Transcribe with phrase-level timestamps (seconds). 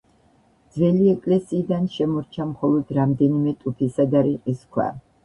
[0.77, 4.89] ძველი ეკლესიიდან შემორჩა მხოლოდ რამდენიმე ტუფისა და რიყის ქვა.